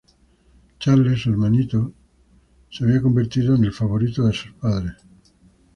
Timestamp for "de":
4.25-4.33